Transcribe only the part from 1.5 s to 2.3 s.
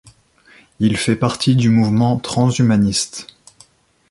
du mouvement